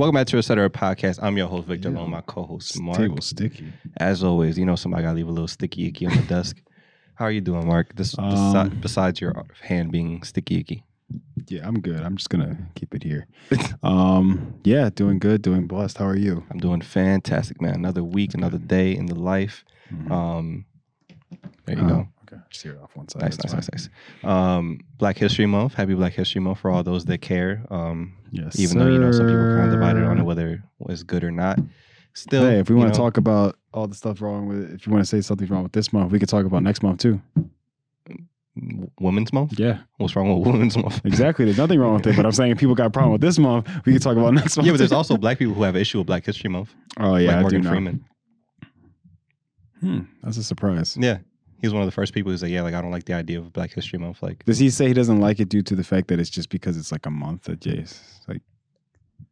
[0.00, 0.70] Welcome back to Etc.
[0.70, 1.18] Podcast.
[1.22, 1.98] I'm your host, Victor Yeah.
[1.98, 2.96] Long, my co-host, Marc.
[2.96, 3.70] Table sticky.
[3.98, 6.56] As always, you know somebody gotta leave a little sticky icky on the desk.
[7.16, 7.94] How are you doing, Marc?
[7.96, 10.84] This Um, besi- besides your hand being sticky icky.
[11.48, 12.00] Yeah, I'm good.
[12.02, 13.26] I'm just gonna keep it here.
[13.82, 15.98] um, yeah, doing good, doing blessed.
[15.98, 16.44] How are you?
[16.50, 17.74] I'm doing fantastic, man.
[17.74, 19.64] Another week, another day in the life.
[19.92, 20.10] Mhm.
[20.10, 20.64] Um,
[21.66, 22.08] there you Oh, go.
[22.32, 23.22] Okay, just hear it off one side.
[23.22, 23.88] Nice, nice, nice, nice.
[24.22, 25.74] Um, Black History Month.
[25.74, 27.64] Happy Black History Month for all those that care.
[27.70, 30.60] Um, Yes, even though you know some people kind of divided on it whether it
[30.78, 31.58] was good or not.
[32.14, 34.86] Still, Hey, if we want to talk about all the stuff wrong with it, if
[34.86, 37.00] you want to say something's wrong with this month, we could talk about next month
[37.00, 37.20] too.
[39.00, 39.58] Women's Month.
[39.58, 41.00] Yeah, What's wrong with Women's Month?
[41.04, 41.44] exactly.
[41.44, 43.38] There's nothing wrong with it, but I'm saying if people got a problem with this
[43.38, 44.66] month, we could talk about next month.
[44.66, 46.74] yeah, but there's also black people who have an issue with Black History Month.
[46.98, 47.62] oh yeah, like I Morgan.
[47.62, 48.04] Freeman.
[49.80, 50.96] Hmm, that's a surprise.
[51.00, 51.18] Yeah,
[51.60, 53.14] he was one of the first people who said, "Yeah, like I don't like the
[53.14, 55.76] idea of Black History Month." Like Does he say he doesn't like it due to
[55.76, 58.00] the fact that it's just because it's like a month that Jace?
[58.28, 58.42] Like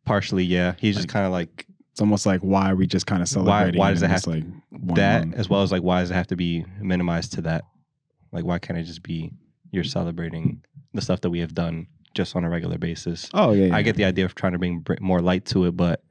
[0.05, 3.07] partially, yeah, he's just Like, kind of like it's almost like why are we just
[3.07, 3.79] kind of celebrating?
[3.79, 4.45] why does it have like
[4.95, 5.37] that, month?
[5.37, 7.65] as well as like why does it have to be minimized to that?
[8.33, 9.33] Like why can't it just be
[9.71, 10.63] you're celebrating
[10.95, 13.29] the stuff that we have done just on a regular basis?
[13.35, 13.77] Oh yeah, yeah.
[13.77, 16.03] I get the idea of trying to bring more light to it, but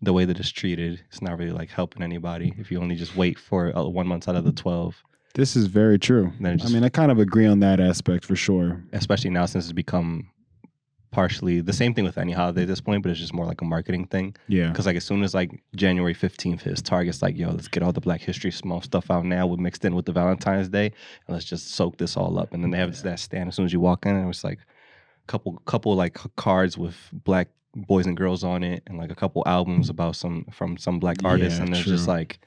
[0.00, 2.54] the way that it's treated, it's not really like helping anybody.
[2.56, 5.02] If you only just wait for uh, one month out of the twelve,
[5.38, 6.32] This is very true.
[6.44, 8.82] I just- mean, I kind of agree on that aspect for sure.
[8.92, 10.28] especially now since it's become
[11.10, 13.60] partially the same thing with any holiday at this point, but it's just more like
[13.62, 14.34] a marketing thing.
[14.48, 14.68] Yeah.
[14.68, 17.92] Because like as soon as like January fifteenth hits, Target's like, yo, let's get all
[17.92, 19.46] the Black History small stuff out now.
[19.46, 22.52] We're mixed in with the Valentine's Day, and let's just soak this all up.
[22.52, 24.58] And then they have that stand as soon as you walk in, and it's like
[24.58, 29.14] a couple couple like cards with black boys and girls on it, and like a
[29.14, 32.12] couple albums about some from some black artists, Yeah, and it's just true.
[32.14, 32.40] like.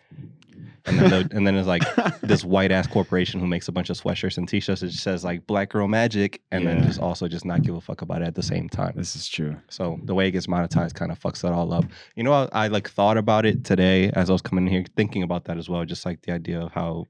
[0.86, 1.84] And then, the- and then it's like
[2.22, 5.24] this white ass corporation who makes a bunch of sweatshirts and t-shirts that just says
[5.24, 8.26] like Black Girl Magic, and then just also just not give a fuck about it
[8.26, 8.94] at the same time.
[8.96, 9.56] This is true.
[9.70, 11.86] So the way it gets monetized kind of fucks that all up.
[12.16, 14.86] You know, I, I like thought about it today as I was coming in here,
[14.96, 15.86] thinking about that as well.
[15.86, 17.08] Just like the idea of how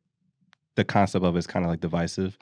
[0.75, 2.37] the concept of it is kind of like divisive,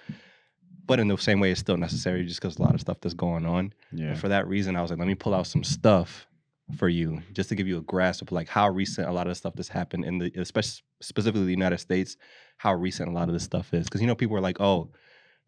[0.86, 3.14] but in the same way, it's still necessary just because a lot of stuff that's
[3.14, 3.74] going on.
[3.92, 4.08] Yeah.
[4.10, 6.26] And for that reason, I was like, let me pull out some stuff
[6.78, 9.32] for you just to give you a grasp of like how recent a lot of
[9.32, 12.18] the stuff that's happened in the, especially specifically the United States,
[12.58, 13.86] how recent a lot of this stuff is.
[13.86, 14.90] Because you know, people are like, oh.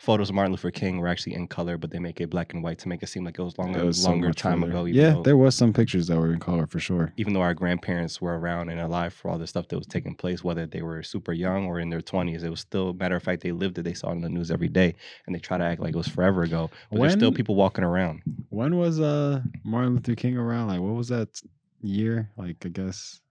[0.02, 2.64] Photos of Martin Luther King were actually in color, but they make it black and
[2.64, 4.72] white to make it seem like it was longer, It was longer much time further.
[4.72, 4.86] ago.
[4.86, 7.14] Yeah, though- there was some pictures that were in color for sure.
[7.18, 10.16] even though our grandparents were around and alive for all the stuff that was taking
[10.16, 13.22] place, whether they were super young or in their 20s, it was still, matter of
[13.22, 13.84] fact, they lived it.
[13.84, 14.96] They saw it in the news every day
[15.28, 16.72] and they try to act like it was forever ago.
[16.90, 18.24] But there's still people walking around.
[18.50, 20.70] When was uh Martin Luther King around?
[20.70, 21.40] Like, what was that
[21.80, 22.32] year?
[22.38, 23.22] Like, I guess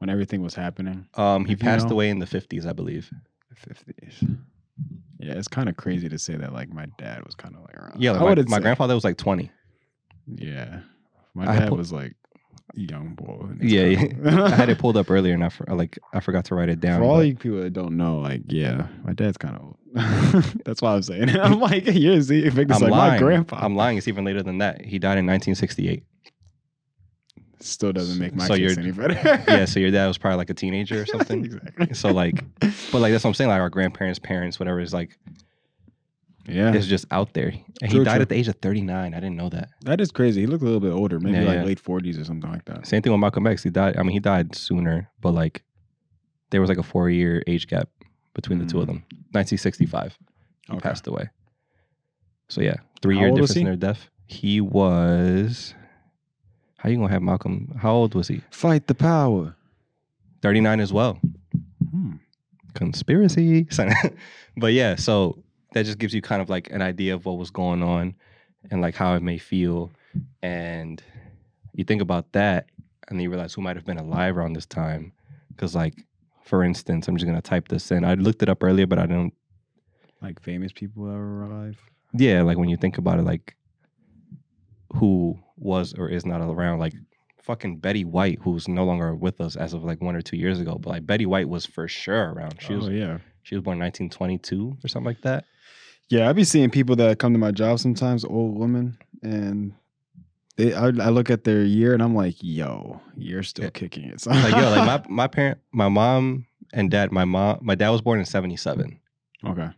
[0.00, 1.06] when everything was happening.
[1.14, 1.92] Um, he passed know.
[1.94, 3.10] away in the 50s, I believe.
[3.54, 4.22] Fifties.
[5.24, 6.52] Yeah, it's kind of crazy to say that.
[6.52, 8.00] Like, my dad was kind of like around.
[8.02, 9.50] Yeah, I like my, my say- grandfather was like 20.
[10.36, 10.80] Yeah,
[11.34, 12.14] my I dad put- was like
[12.74, 13.46] young boy.
[13.52, 14.44] in his Yeah.
[14.44, 16.80] I had it pulled up earlier and I, for, like, I forgot to write it
[16.80, 17.00] down.
[17.00, 19.78] For all but- you people that don't know, like, yeah, my dad's kind of old.
[20.64, 21.30] That's why I'm saying.
[21.38, 23.12] I'm like, yeah, see, Victor's I'm like lying.
[23.12, 23.58] my grandpa.
[23.64, 23.96] I'm lying.
[23.98, 24.84] It's even later than that.
[24.84, 26.02] He died in 1968.
[27.64, 29.14] Still doesn't make my So case any better.
[29.48, 31.44] yeah, so your dad was probably like a teenager or something.
[31.44, 31.94] exactly.
[31.94, 33.48] So, like, But like that's what I'm saying.
[33.48, 35.16] Like our grandparents, parents, whatever is like
[36.46, 37.52] yeah, it's just out there.
[37.80, 38.22] And he died true.
[38.22, 39.14] at the age of 39.
[39.14, 39.70] I didn't know that.
[39.86, 40.42] that is crazy.
[40.42, 41.64] He looked a little bit older, maybe Yeah, like yeah.
[41.64, 42.86] late 40s or something like that.
[42.86, 43.62] Same thing with Malcolm X.
[43.62, 43.96] He died.
[43.96, 45.62] I mean, he died sooner, but like
[46.50, 47.88] there was like a four year age gap
[48.34, 48.88] between the two of Mm.
[48.88, 48.96] them.
[49.32, 50.18] 1965,
[50.68, 50.80] he Okay.
[50.80, 51.30] passed away.
[52.50, 54.10] So yeah, three How year difference in their death.
[54.26, 55.74] He was.
[56.84, 57.74] How you gonna have Malcolm?
[57.80, 58.42] How old was he?
[58.50, 59.56] Fight the power.
[60.42, 61.18] 39 as well.
[61.90, 62.16] Hmm.
[62.74, 63.66] conspiracy.
[64.58, 67.48] but yeah, so that just gives you kind of like an idea of what was
[67.48, 68.14] going on
[68.70, 69.92] and like how it may feel.
[70.42, 71.02] And
[71.72, 72.66] you think about that
[73.08, 75.12] and then you realize who might have been alive around this time.
[75.48, 75.94] Because, like,
[76.42, 78.04] for instance, I'm just going to type this in.
[78.04, 79.32] I looked it up earlier, but I don't.
[80.20, 81.78] Like famous people that were alive.
[82.12, 83.56] Yeah, like when you think about it, like
[84.96, 86.94] who was or is not around, like
[87.42, 90.60] fucking Betty White, who's no longer with us as of like one or two years
[90.60, 90.76] ago.
[90.80, 92.56] But like Betty White was for sure around.
[92.60, 93.18] She was oh yeah.
[93.42, 95.44] She was born 1922 or something like that.
[96.08, 99.74] Yeah, I be seeing people that come to my job sometimes, old women, and
[100.56, 103.70] they I, I look at their year and I'm like, yo, you're still Yeah.
[103.70, 104.20] kicking it.
[104.20, 104.30] So.
[104.34, 107.12] Like yo, like my my parent, my mom and dad.
[107.12, 108.98] My mom, my dad was born in 77.
[109.46, 109.68] okay.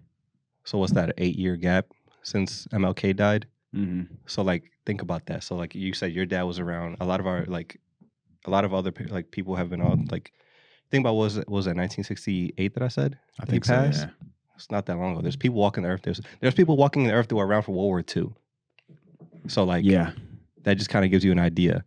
[0.65, 1.09] So what's that?
[1.11, 1.87] An eight year gap
[2.23, 3.47] since MLK died.
[3.73, 5.43] hmm So like think about that.
[5.43, 6.97] So like you said, your dad was around.
[7.01, 7.79] A lot of our like,
[8.47, 10.33] a lot of other like people have been on like.
[10.89, 13.19] Think about what was it what was that 1968 that I said?
[13.41, 13.75] I He think so.
[13.75, 14.11] Yeah.
[14.55, 15.21] It's not that long ago.
[15.21, 16.03] There's people walking the earth.
[16.03, 18.33] There's there's people walking the earth that were around for World War II.
[19.49, 20.13] So like yeah.
[20.63, 21.85] that just kind of gives you an idea.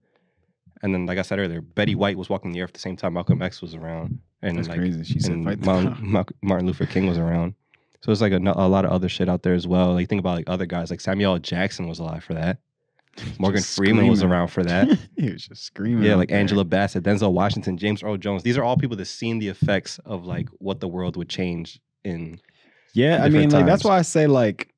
[0.81, 2.95] And then, like I said earlier, Betty White was walking the earth at the same
[2.95, 5.03] time Malcolm X was around, and That's like crazy.
[5.03, 7.53] She said and fight the Martin, Martin Luther King was around.
[8.01, 9.93] So it's like a, a lot of other shit out there as well.
[9.93, 12.59] Like think about like other guys, like Samuel Jackson was alive for that.
[13.37, 14.87] Morgan Just Freeman was around for that.
[15.17, 16.03] he was just screaming.
[16.03, 16.37] yeah, like there.
[16.39, 18.43] Angela Bassett, Denzel Washington, James Earl Jones.
[18.43, 21.79] These are all people that seen the effects of like what the world would change
[22.03, 22.39] in.
[22.93, 24.73] Yeah, I mean, like that's why I say like,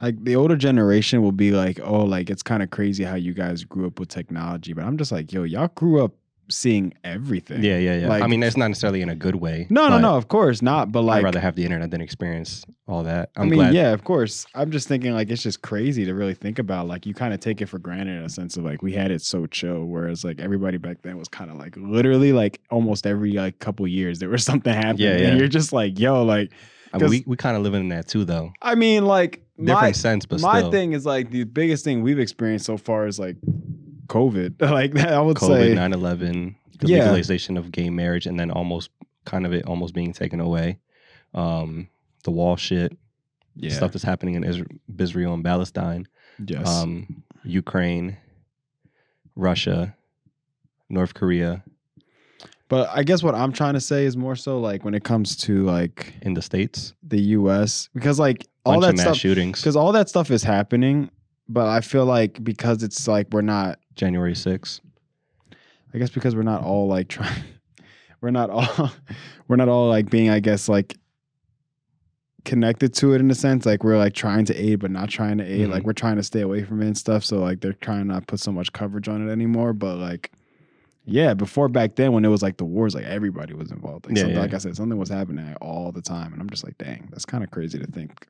[0.00, 3.34] like the older generation will be like, oh, like it's kind of crazy how you
[3.34, 6.12] guys grew up with technology, but I'm just like, yo, y'all grew up
[6.50, 7.62] seeing everything.
[7.62, 8.10] Yeah, yeah, yeah.
[8.12, 9.66] I mean, that's not necessarily in a good way.
[9.70, 10.90] No, no, no, of course not.
[10.92, 13.30] But I'd like, rather have the internet than experience all that.
[13.36, 13.74] I'm I mean, glad.
[13.74, 14.46] yeah, of course.
[14.54, 16.86] I'm just thinking like it's just crazy to really think about.
[16.88, 19.10] Like you kind of take it for granted in a sense of like we had
[19.10, 23.06] it so chill, whereas like everybody back then was kind of like literally like almost
[23.06, 25.28] every like couple years there was something happening, Yeah, yeah.
[25.28, 26.52] and you're just like, yo, like
[26.92, 28.52] I mean, we we kind of live in that too, though.
[28.62, 30.70] I mean, like Different my sense, but my still.
[30.70, 33.36] thing is like the biggest thing we've experienced so far is like
[34.08, 34.60] COVID.
[34.70, 36.98] Like I would COVID, say, 9 11, the Yeah.
[37.04, 38.90] legalization of gay marriage, and then almost
[39.24, 40.78] kind of it almost being taken away.
[41.34, 41.88] Um,
[42.24, 42.96] the wall shit,
[43.56, 46.08] yeah, stuff that's happening in Isra- Israel and Palestine,
[46.44, 48.16] yes, um, Ukraine,
[49.36, 49.94] Russia,
[50.88, 51.62] North Korea,
[52.68, 55.36] but I guess what I'm trying to say is more so like when it comes
[55.38, 57.88] to like in the States, the U.S.
[57.94, 61.10] because like all bunch that stuff shootings, because all that stuff is happening,
[61.48, 63.78] but I feel like because it's like we're not.
[63.98, 64.80] January 6th.
[65.92, 67.42] I guess because we're not all like trying,
[68.20, 68.90] we're not all,
[69.48, 70.96] we're not all like being, I guess, like
[72.44, 73.66] connected to it in a sense.
[73.66, 75.68] Like we're like trying to aid, but not trying to aid.
[75.68, 75.72] Mhm.
[75.72, 77.24] Like we're trying to stay away from it and stuff.
[77.24, 79.72] So like they're trying not put so much coverage on it anymore.
[79.72, 80.30] But like,
[81.04, 84.06] yeah, before back then when it was like the wars, like everybody was involved.
[84.06, 84.40] Like, Yeah, yeah.
[84.40, 87.24] like I said, something was happening all the time, and I'm just like, dang, that's
[87.24, 88.26] kind of crazy to think.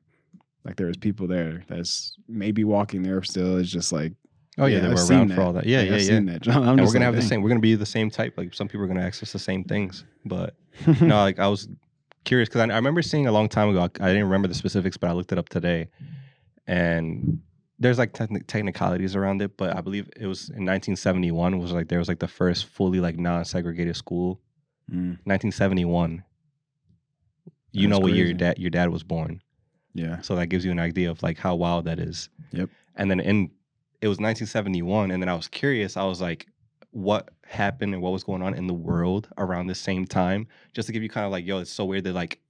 [0.64, 3.56] Like there was people there that's maybe walking there still.
[3.58, 4.12] It's just like
[4.58, 5.42] Oh, yeah, Yeah, they I've were around for that.
[5.42, 5.66] all that.
[5.66, 5.98] Yeah, yeah, yeah.
[5.98, 6.48] seen that.
[6.48, 7.42] I'm and we're gonna like, have the same.
[7.42, 8.34] We're gonna be the same type.
[8.36, 10.54] Like some people are gonna access the same things, but
[11.00, 11.68] no, like I was
[12.24, 13.82] curious because I, I remember seeing a long time ago.
[13.82, 15.88] I didn't remember the specifics, but I looked it up today,
[16.66, 17.40] and
[17.78, 19.56] there's like techni- technicalities around it.
[19.56, 23.00] But I believe it was in 1971 was like there was like the first fully
[23.00, 24.40] like non-segregated school.
[24.90, 26.24] Mm, 1971.
[27.72, 29.42] You That's know what year your dad your dad was born,
[29.94, 30.20] yeah.
[30.22, 32.30] so that gives you an idea of like how wild that is.
[32.52, 32.70] Yep.
[32.96, 33.50] And then in
[34.00, 35.96] it was 1971, and then I was curious.
[35.96, 36.46] I was like,
[36.90, 40.46] what happened and what was going on in the world around the same time?
[40.74, 42.40] Just to give you kind of like, yo, it's so weird that like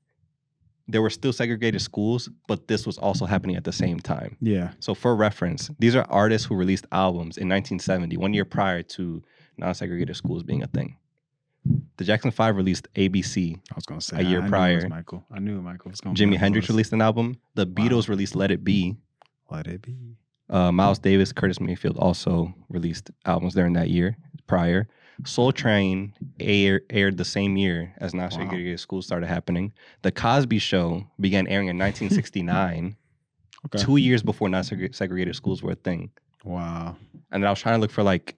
[0.87, 4.37] there were still segregated schools, but this was also happening at the same time.
[4.41, 4.73] Yeah.
[4.81, 9.23] So for reference, these are artists who released albums in 1970, one year prior to
[9.59, 10.97] non-segregated schools being a thing.
[11.99, 13.57] The Jackson Five released ABC.
[13.57, 14.89] I was gonna say A year I, I knew it was prior.
[14.89, 15.25] Michael.
[15.31, 16.15] I knew Michael was gonna.
[16.15, 17.37] be Jimi Hendrix released an album.
[17.55, 17.73] The Wow.
[17.75, 18.97] Beatles released Let It Be.
[19.51, 20.17] Let it be.
[20.51, 24.17] Uh, Miles Davis, Curtis Mayfield also released albums during that year
[24.47, 24.89] prior.
[25.25, 29.73] Soul Train air, aired the same year as non segregated schools started happening.
[30.03, 32.97] The Cosby Show began airing in 1969,
[33.67, 33.79] Okay.
[33.83, 36.11] two years before non segregated schools were a thing.
[36.45, 36.97] Wow.
[37.33, 38.37] And then I was trying to look for like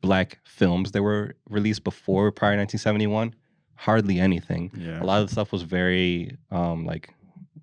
[0.00, 3.34] black films that were released before prior to 1971.
[3.74, 4.70] Hardly anything.
[4.76, 5.02] Yeah.
[5.02, 7.12] A lot of the stuff was very um, like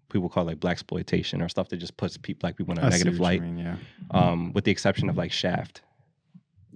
[0.10, 2.80] people call it like black exploitation or stuff that just puts pe- black people in
[2.80, 3.42] a I negative light.
[3.42, 3.76] mean, yeah.
[4.12, 5.82] Um, with the exception of like Shaft,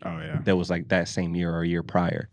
[0.04, 0.40] Oh yeah.
[0.44, 2.30] that was like that same year or a year prior.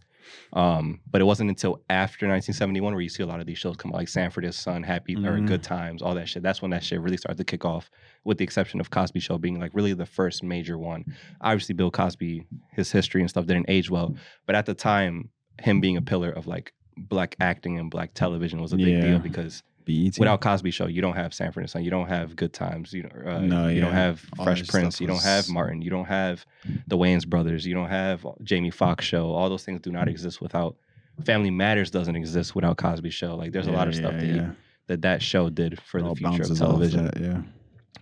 [0.53, 3.77] Um, but it wasn't until after 1971 where you see a lot of these shows
[3.77, 5.47] come out, like Sanford and Son, Happy or Mhm.
[5.47, 6.43] Good Times, all that shit.
[6.43, 7.91] That's when that shit really started to kick off,
[8.25, 11.05] with the exception of Cosby Show being like really the first major one.
[11.41, 14.15] Obviously, Bill Cosby, his history and stuff didn't age well,
[14.47, 18.61] but at the time, him being a pillar of like black acting and black television
[18.61, 19.01] was a big Yeah.
[19.01, 20.19] deal because BET.
[20.19, 23.05] without Cosby Show, you don't have Sanford and Son, you don't have Good Times, you
[23.05, 25.91] know, uh, No, you don't have All Fresh Prince, stuff you don't have Martin, you
[25.91, 26.45] don't have
[26.87, 29.33] the Wayans brothers, you don't have Jamie Foxx Show.
[29.33, 30.77] All those things do not exist without
[31.25, 33.35] Family Matters doesn't exist without Cosby Show.
[33.35, 34.57] Like there's a lot of stuff that, you,
[34.87, 37.07] that that show did for the future of television.
[37.07, 37.43] that, yeah.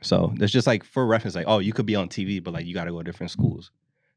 [0.01, 2.67] So it's just like for reference, like oh, you could be on TV, but like
[2.67, 3.71] you got to go to different schools.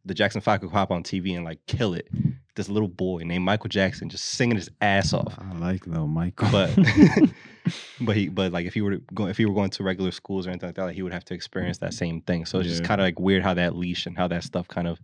[0.06, 2.08] The Jackson Five could hop on TV and like kill it.
[2.56, 5.38] This little boy named Michael Jackson just singing his ass off.
[5.40, 6.50] I like little Michael.
[6.52, 6.76] But
[8.02, 10.12] but he but like if he were to go if he were going to regular
[10.12, 12.46] schools or anything like that, like he would have to experience that same thing.
[12.46, 14.88] So it's just kind of like weird how that leash and how that stuff kind
[14.88, 15.00] of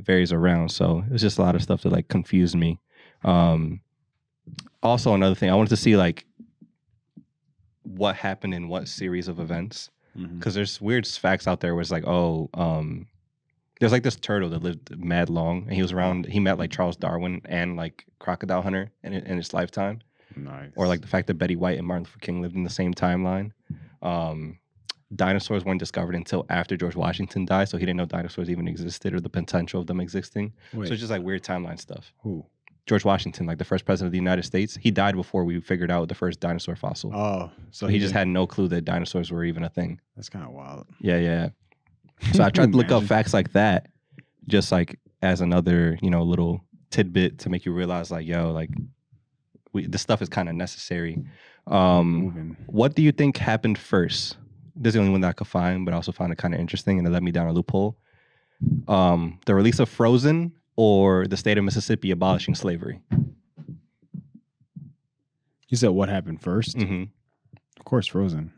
[0.00, 0.70] varies around.
[0.70, 2.80] So it's just a lot of stuff that like confused me.
[3.24, 3.80] Um
[4.82, 6.26] also another thing, I wanted to see like
[7.82, 11.90] what happened in what series of events because there's weird facts out there where it's
[11.90, 13.06] like, oh, um,
[13.80, 16.26] there's like this turtle that lived mad long, and he was around.
[16.26, 20.00] He met like Charles Darwin and like Crocodile Hunter in in his lifetime,
[20.36, 20.70] nice.
[20.76, 22.94] or like the fact that Betty White and Martin Luther King lived in the same
[22.94, 23.52] timeline.
[24.02, 24.58] Um,
[25.14, 29.14] dinosaurs weren't discovered until after George Washington died, so he didn't know dinosaurs even existed
[29.14, 30.52] or the potential of them existing.
[30.72, 32.12] Wait, So it's just like weird timeline stuff.
[32.22, 32.44] who?
[32.86, 35.90] George Washington, like the first president of the United States, he died before we figured
[35.90, 37.14] out the first dinosaur fossil.
[37.14, 40.00] Oh, so he just had no clue that dinosaurs were even a thing.
[40.16, 40.86] That's kind of wild.
[41.00, 41.48] Yeah, yeah.
[42.32, 43.88] So I tried to look up facts like that,
[44.46, 48.70] just like as another, you know, little tidbit to make you realize, like, yo, like,
[49.72, 51.22] we, this stuff is kind of necessary.
[51.66, 54.36] Um, what do you think happened first?
[54.76, 56.54] This is the only one that I could find, but I also found it kind
[56.54, 57.96] of interesting, and it led me down a loophole.
[58.88, 63.00] Um, the release of Frozen or the state of Mississippi abolishing slavery.
[65.68, 67.02] You said what happened 1st Mm-hmm.
[67.78, 68.52] Of course, Frozen.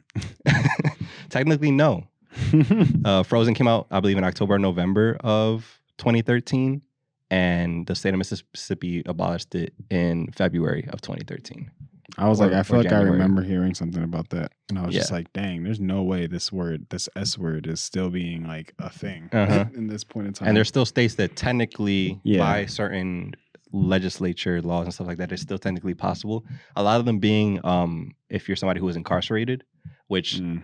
[1.31, 2.07] Technically, no.
[3.05, 6.83] Uh, Frozen came out, I believe, in October or November of 2013,
[7.31, 11.71] and the state of Mississippi abolished it in February of 2013.
[12.19, 14.87] I was Or- like, I feel like I remember hearing something about that, and I
[14.87, 18.47] was just like, dang, there's no way this word, this S word, is still being
[18.47, 19.67] like a thing Uh-huh.
[19.75, 20.49] in this point in time.
[20.49, 22.39] And there's still states that technically, Yeah.
[22.39, 23.35] by certain
[23.73, 26.45] legislature laws and stuff like that, it's still technically possible.
[26.77, 29.65] A lot of them being, um, if you're somebody who is incarcerated,
[30.09, 30.63] which Mm.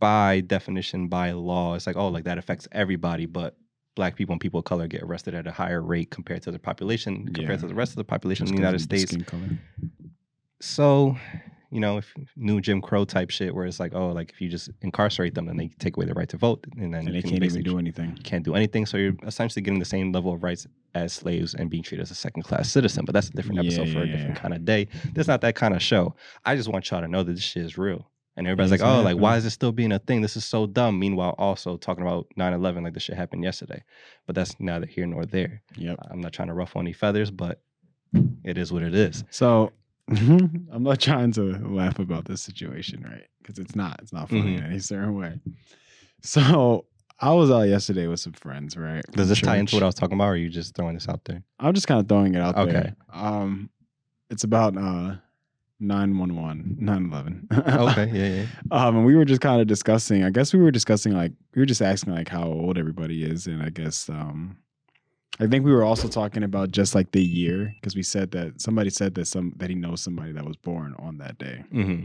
[0.00, 3.56] By definition, by law, it's like, oh, like that affects everybody, but
[3.96, 6.58] black people and people of color get arrested at a higher rate compared to the
[6.58, 7.56] population, compared Yeah.
[7.58, 9.14] to the rest of the population Just in the United States.
[10.60, 11.16] So,
[11.70, 14.48] you know, if new Jim Crow type shit, where it's like, oh, like if you
[14.48, 17.12] just incarcerate them, then they take away their right to vote, and then and you
[17.14, 18.16] they can can't even do anything.
[18.24, 18.86] can't do anything.
[18.86, 22.10] So you're essentially getting the same level of rights as slaves and being treated as
[22.10, 23.04] a second class citizen.
[23.04, 24.40] But that's a different Yeah, episode for a yeah, different yeah.
[24.42, 24.88] kind of day.
[25.14, 26.14] This not that kind of show.
[26.44, 28.10] I just want y'all to know that this shit is real.
[28.36, 30.22] And everybody's like, oh, like, why is this still being a thing?
[30.22, 30.98] This is so dumb.
[30.98, 33.82] Meanwhile, also talking about 9 11 like this shit happened yesterday.
[34.26, 35.62] But that's neither here nor there.
[35.76, 35.98] Yep.
[36.10, 37.60] I'm not trying to ruffle any feathers, but
[38.44, 39.24] it is what it is.
[39.30, 39.72] So
[40.08, 43.26] I'm not trying to laugh about this situation, right?
[43.42, 44.00] Because it's not.
[44.02, 44.58] It's not funny Mhm.
[44.58, 45.38] in any certain way.
[46.22, 46.86] So
[47.18, 49.04] I was out yesterday with some friends, right?
[49.12, 51.08] Does this tie into what I was talking about, or are you just throwing this
[51.08, 51.42] out there?
[51.58, 52.72] I'm just kind of throwing it out Okay.
[52.72, 52.96] there.
[53.12, 53.70] Um,
[54.30, 55.16] it's about uh
[55.80, 57.48] 911, 911.
[57.90, 58.46] Okay, yeah, yeah.
[58.70, 60.24] Um, and we were just kind of discussing.
[60.24, 63.46] I guess we were discussing like we were just asking like how old everybody is,
[63.46, 64.58] and I guess um,
[65.40, 68.60] I think we were also talking about just like the year because we said that
[68.60, 72.02] somebody said that some that he knows somebody that was born on that day, hmm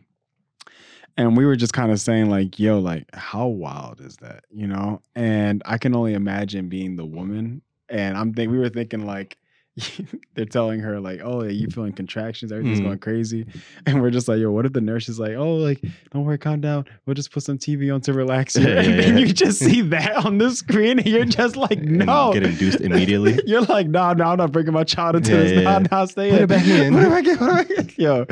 [1.17, 4.67] and we were just kind of saying like, yo, like how wild is that, you
[4.67, 5.01] know?
[5.15, 9.37] And I can only imagine being the woman, and I'm think we were thinking like.
[10.35, 12.51] they're telling her like, "Oh, yeah, you feeling contractions?
[12.51, 12.83] Everything's Mhm.
[12.85, 13.45] going crazy,"
[13.85, 15.81] and we're just like, "Yo, what if the nurse is like, oh, like
[16.13, 16.85] don't worry, calm down.
[17.05, 18.63] We'll just put some TV on to relax you.
[18.67, 19.25] Yeah, and yeah, then yeah.
[19.25, 22.31] you just see that on the screen, and you're just like, And no.
[22.33, 23.39] get induced immediately.
[23.45, 25.63] you're like, no, no, I'm not bringing my child into this.
[25.63, 26.43] Nah, nah, stay Put in.
[26.43, 26.93] it back in.
[26.93, 27.37] Put it back in.
[27.37, 28.03] Put it back in.
[28.03, 28.25] Yo,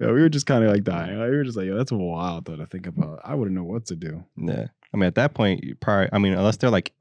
[0.00, 1.18] yo, we were just kind of like dying.
[1.18, 3.20] Like, we were just like, yo, that's wild though to think about.
[3.24, 4.24] I wouldn't know what to do.
[4.36, 4.66] Yeah.
[4.92, 6.92] I mean, at that point, you probably, I mean, unless they're like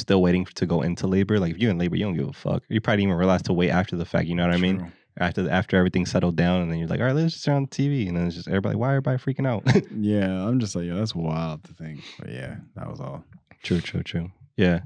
[0.00, 2.32] still waiting to go into labor, like if you're in labor, you don't give a
[2.32, 2.62] fuck.
[2.68, 4.26] You probably didn't even realize to wait after the fact.
[4.26, 4.78] You know what I mean?
[4.78, 4.92] True.
[5.18, 7.62] After after everything's settled down, and then you're like, all right, let's just turn on
[7.62, 9.62] the TV, and then it's just everybody, why are everybody freaking out?
[9.96, 12.00] Yeah, I'm just like, yo, that's wild to think.
[12.18, 13.24] But yeah, that was all.
[13.62, 14.30] true, true, true.
[14.58, 14.80] Yeah,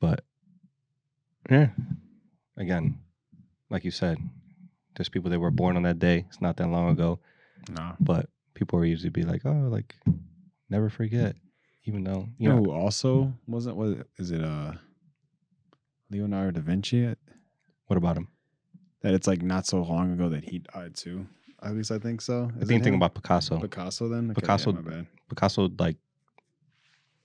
[0.00, 0.24] but
[1.50, 1.68] yeah,
[2.56, 2.98] again,
[3.70, 4.18] like you said,
[4.96, 6.24] there's people that were born on that day.
[6.28, 7.20] It's not that long ago,
[7.70, 7.92] No.
[8.00, 9.94] but people will usually be like, oh, like
[10.68, 11.36] never forget,
[11.88, 12.64] even though You you know know.
[12.64, 13.76] who also wasn't?
[13.76, 14.44] was What is it?
[14.44, 14.72] Uh,
[16.10, 17.14] Leonardo da Vinci.
[17.86, 18.28] What about him?
[19.02, 21.26] That it's like not so long ago that he died too.
[21.62, 22.50] At least I think so.
[22.54, 23.58] I Is think it thinking about Picasso.
[23.58, 24.30] Picasso then.
[24.30, 25.06] Okay, Picasso- Yeah, my bad.
[25.28, 25.96] Picasso like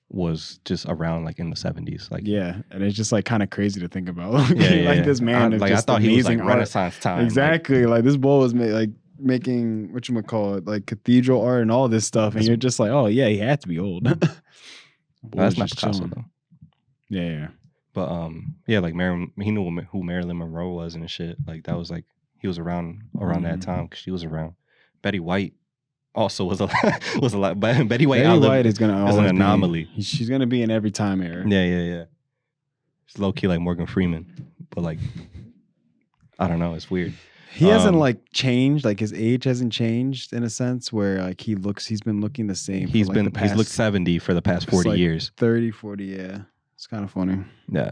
[0.09, 3.49] was just around like in the 70s like Yeah, and it's just like kind of
[3.49, 4.33] crazy to think about.
[4.55, 5.03] yeah, yeah, like yeah.
[5.03, 6.55] this man I, is like i just thought he was like amazing art.
[6.57, 7.85] renaissance time Exactly.
[7.87, 8.89] Like, this boy was made like
[9.23, 12.57] making what you call it, like cathedral art and all this stuff, and That's- you're
[12.57, 14.03] just like, oh yeah, he had to be old.
[15.31, 16.09] That's not just picasso chilling.
[16.15, 16.25] though
[17.09, 17.47] Yeah, yeah.
[17.93, 21.77] but um yeah like Marilyn, he knew who marilyn monroe was and shit like that
[21.77, 22.03] was like
[22.39, 23.65] he was around around that Mhm.
[23.65, 24.53] time because she was around
[25.01, 25.53] betty white
[26.13, 26.67] also was a
[27.21, 29.37] was a lot but betty white Betty outlived- White is gonna is an always be-
[29.37, 29.89] anomaly.
[30.01, 31.45] she's gonna be in every time era.
[31.47, 32.03] yeah yeah yeah
[33.07, 34.25] it's low-key like morgan freeman
[34.71, 34.99] but like
[36.37, 37.13] i don't know it's weird
[37.53, 41.41] He hasn't Um, like changed, like his age hasn't changed in a sense where like
[41.41, 42.87] he looks, he's been looking the same.
[42.87, 46.05] he's like, been the he's looked 70 for the past 40 like- years 30, 40,
[46.05, 46.39] yeah.
[46.75, 47.37] It's kind of funny.
[47.69, 47.91] Yeah.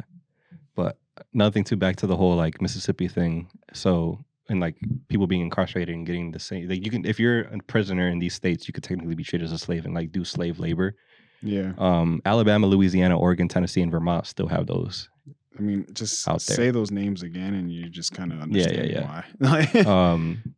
[0.75, 0.97] But
[1.33, 3.49] nothing thing too, back to the whole like Mississippi thing.
[3.73, 4.75] So and like
[5.07, 8.19] people being incarcerated and getting the same like you can if you're a prisoner in
[8.19, 10.95] these states, you could technically be treated as a slave and like do slave labor.
[11.43, 11.73] Yeah.
[11.77, 15.07] Um Alabama, Louisiana, Oregon, Tennessee, and Vermont still have those.
[15.57, 16.55] I mean, just Out there.
[16.55, 19.63] say those names again and you just kind of Yeah, understand yeah, why.
[20.13, 20.55] Um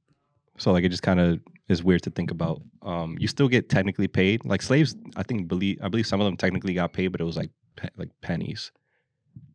[0.57, 2.61] so like it just kind of is weird to think about.
[2.83, 4.45] Um, you still get technically paid.
[4.45, 7.23] Like slaves, I think believe I believe some of them technically got paid, but it
[7.23, 8.71] was like pe- like pennies,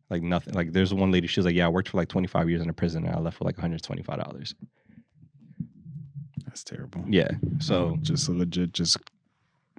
[0.09, 0.53] like nothing.
[0.55, 2.69] Like there's one lady, she was like, "Yeah, I worked for like 25 years in
[2.69, 4.55] a prison, and I left with like 125 dollars."
[6.45, 7.05] That's terrible.
[7.07, 7.29] Yeah,
[7.59, 8.97] so just a legit, just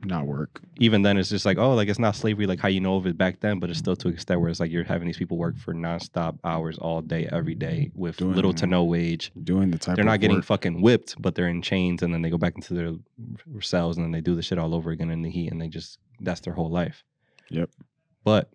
[0.04, 0.60] not work.
[0.78, 3.06] even then, it's just like, oh, like it's not slavery like how you know of
[3.06, 5.16] it back then, but it's still to an extent where it's like you're having these
[5.18, 9.30] people work for nonstop hours all day, every day with Doing- little to no wage.
[9.44, 12.22] Doing the type they're not getting work- fucking whipped, but they're in chains, and then
[12.22, 12.92] they go back into their
[13.60, 15.68] cells, and then they do the shit all over again in the heat, and they
[15.68, 17.04] just that's their whole life.
[17.50, 17.70] Yep.
[18.24, 18.50] But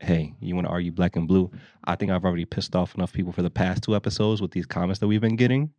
[0.00, 1.50] hey, you want to argue black and blue?
[1.84, 4.66] I think I've already pissed off enough people for the past two episodes with these
[4.66, 5.70] comments that we've been getting.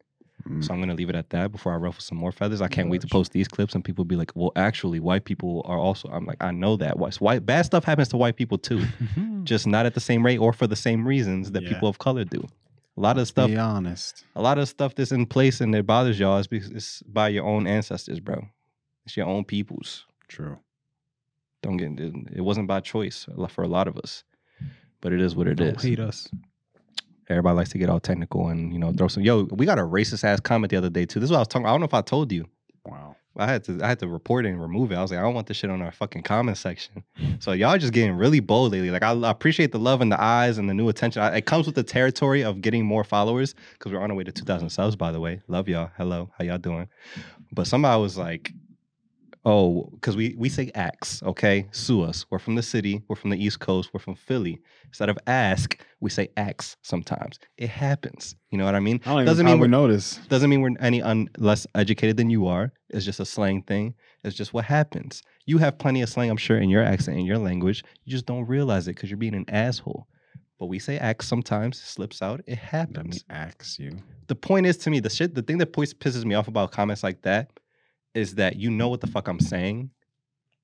[0.48, 0.64] Mm.
[0.64, 2.62] So I'm gonna leave it at that before I ruffle some more feathers.
[2.62, 5.62] I can't wait to post these clips, and people be like, "Well, actually, white people
[5.66, 6.98] are also." I'm like, I know that.
[6.98, 8.84] Why- White bad stuff happens to white people too,
[9.44, 11.70] just not at the same rate or for the same reasons that Yeah.
[11.74, 12.48] people of color do.
[12.98, 14.24] A lot of stuff Be honest.
[14.36, 17.30] a lot of stuff that's in place and that bothers y'all is because it's by
[17.30, 18.48] your own ancestors, bro.
[19.06, 20.06] It's your own peoples.
[20.28, 20.58] True.
[21.64, 22.14] Don't get it.
[22.34, 24.24] It wasn't by choice for a lot of us,
[25.00, 25.68] but it is what it is.
[25.74, 26.28] Don't hate us.
[27.30, 29.24] Everybody likes to get all technical and you know throw some.
[29.24, 31.20] Yo, we got a racist ass comment the other day too.
[31.20, 31.66] This is what I was talking.
[31.66, 32.46] I don't know if I told you.
[32.86, 33.16] Wow.
[33.38, 34.96] I had to I had to report it and remove it.
[34.96, 37.04] I was like, I don't want this shit on our fucking comment section.
[37.40, 38.92] So y'all just getting really bold lately.
[38.92, 41.24] Like I, I appreciate the love and the eyes and the new attention.
[41.24, 44.24] I, it comes with the territory of getting more followers because we're on our way
[44.24, 44.96] to 2,000 subs.
[44.96, 45.90] By the way, love y'all.
[45.98, 46.88] Hello, how y'all doing?
[47.52, 48.52] But somebody was like,
[49.46, 51.68] oh, because we we say ax, okay?
[51.72, 52.26] Sue us.
[52.30, 53.02] We're from the city.
[53.08, 53.90] We're from the East Coast.
[53.94, 54.60] We're from Philly.
[54.88, 57.40] Instead of ask, we say ax sometimes.
[57.58, 58.36] It happens.
[58.52, 59.00] You know what I mean?
[59.06, 60.18] I don't Doesn't mean we're- notice.
[60.30, 62.72] doesn't mean we're any un- less educated than you are.
[62.90, 63.96] It's just a slang thing.
[64.24, 65.24] It's just what happens.
[65.46, 67.84] You have plenty of slang, I'm sure, in your accent, in your language.
[68.06, 70.08] You just don't realize it because you're being an asshole.
[70.60, 72.42] But we say act sometimes, slips out.
[72.42, 73.26] It Let me happens.
[73.32, 73.98] ask you.
[74.28, 77.02] The point is to me, the shit, the thing that pisses me off about comments
[77.02, 77.50] like that
[78.14, 79.90] is that you know what the fuck I'm saying.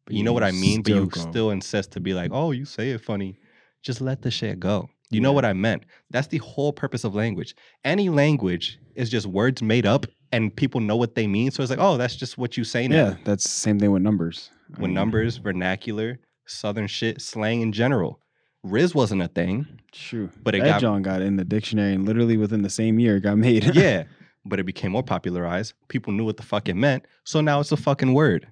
[0.05, 1.19] But you know what I mean, but you go.
[1.19, 3.37] still insist to be like, oh, you say it funny.
[3.83, 4.89] Just let the shit go.
[5.09, 5.83] You know what I meant.
[6.09, 7.55] That's the whole purpose of language.
[7.85, 11.51] Any language is just words made up and people know what they mean.
[11.51, 12.95] So it's like, oh, that's just what you say now.
[12.95, 14.49] Yeah, that's the same thing with numbers.
[14.69, 18.19] I With mean, numbers, vernacular, southern shit, slang in general.
[18.65, 19.65] Rizz wasn't a thing.
[19.93, 20.29] True.
[20.43, 23.19] But it that got- John got in the dictionary and literally within the same year
[23.19, 23.75] got made.
[23.75, 24.03] yeah.
[24.47, 25.73] But it became more popularized.
[25.87, 27.05] People knew what the fuck it meant.
[27.23, 28.47] So now it's a fucking word.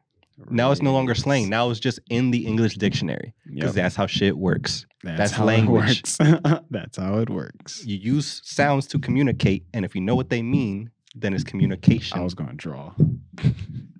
[0.49, 1.49] Now it's no longer slang.
[1.49, 3.33] Now it's just in the English dictionary.
[3.45, 3.73] Because Yep.
[3.75, 4.85] that's how shit works.
[5.03, 6.03] That's, that's how language.
[6.19, 6.63] it works.
[6.69, 7.85] that's how it works.
[7.85, 12.19] You use sounds to communicate, and if you know what they mean, then it's communication.
[12.19, 12.93] I was gonna draw.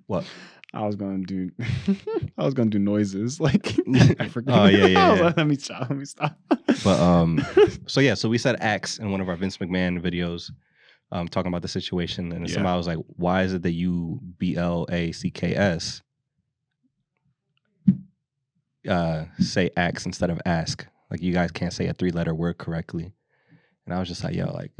[0.06, 0.24] What?
[0.74, 1.50] I was gonna do.
[2.36, 3.78] I was gonna do noises like
[4.20, 4.52] African.
[4.52, 5.22] Oh, yeah, yeah, I yeah.
[5.22, 5.88] like, let me stop.
[5.88, 6.38] Let me stop.
[6.84, 7.42] But um,
[7.86, 10.50] so yeah, so we said X in one of our Vince McMahon videos,
[11.12, 12.54] um, talking about the situation, and Yeah.
[12.54, 16.02] somebody was like, "Why is it that you B L A C K S
[18.88, 20.86] uh say X instead of ask?
[21.10, 23.12] Like you guys can't say a three letter word correctly."
[23.84, 24.72] And I was just like, "Yo, like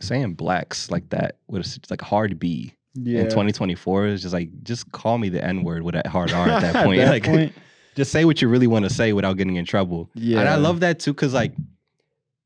[0.00, 3.20] saying blacks like that with a, like hard B yeah.
[3.20, 6.48] in 2024 is just like just call me the N word with a hard R
[6.48, 7.00] at that point.
[7.06, 7.52] like point,
[7.94, 10.40] just say what you really want to say without getting in trouble." yeah.
[10.40, 11.52] And I love that too, because like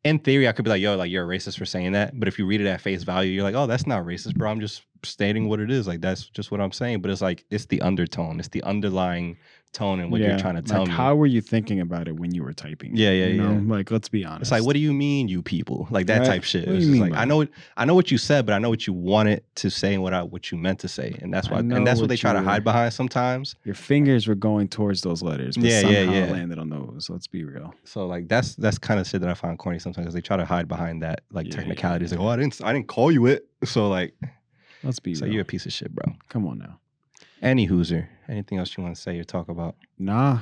[0.05, 2.19] in theory, I could be like, yo, like you're a racist for saying that.
[2.19, 4.51] But if you read it at face value, you're like, oh, that's not racist, bro.
[4.51, 5.87] I'm just stating what it is.
[5.87, 7.03] Like that's just what I'm saying.
[7.03, 9.39] But it's like it's the undertone, it's the underlying
[9.73, 10.95] tone and what you're trying to tell like, me.
[10.95, 12.97] How were you thinking about it when you were typing?
[12.97, 13.53] Yeah, yeah, you know?
[13.53, 13.61] yeah.
[13.75, 14.43] Like, let's be honest.
[14.43, 15.87] it's like, what do you mean, you people?
[15.91, 16.27] Like that Right.
[16.27, 16.67] type shit.
[16.67, 18.71] What do you mean like I know, I know what you said, but I know
[18.71, 21.49] what you wanted to say and what I what you meant to say, and that's
[21.51, 23.55] why, and that's what what they try to hide behind sometimes.
[23.65, 26.33] Your fingers were going towards those letters, but Yeah, somehow yeah, yeah.
[26.33, 27.09] landed on those.
[27.11, 27.75] Let's be real.
[27.85, 30.37] So like that's that's kind of shit that I find corny sometimes because they try
[30.37, 32.11] to hide behind that like Yeah, yeah, technicalities.
[32.13, 33.47] Like, oh, I didn't, I didn't call you it.
[33.65, 34.15] So like,
[34.83, 35.35] Let's be so real.
[35.35, 36.15] you're a piece of shit, bro.
[36.29, 36.79] Come on now.
[37.43, 38.09] Any Hooser.
[38.29, 39.77] Anything else you want to say or talk about?
[39.99, 40.41] Nah.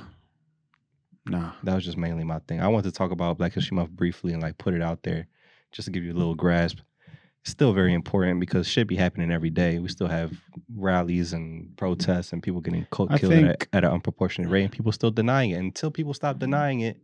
[1.26, 1.52] Nah.
[1.64, 2.60] That was just mainly my thing.
[2.60, 5.26] I wanted to talk about Black History Month briefly and like put it out there
[5.72, 6.78] just to give you a little grasp.
[7.42, 9.78] It's still very important because shit be happening every day.
[9.78, 10.32] We still have
[10.74, 14.72] rallies and protests and people getting co- killed at, a- at an unproportionate rate and
[14.72, 15.56] people still denying it.
[15.58, 16.98] Until people stop denying it,